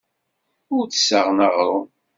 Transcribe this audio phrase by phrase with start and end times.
[0.75, 1.87] Ur d-ssaɣen aɣrum.